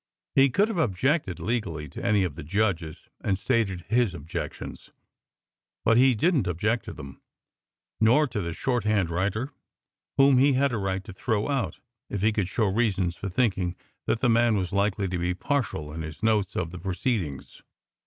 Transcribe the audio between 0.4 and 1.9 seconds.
could have objected legally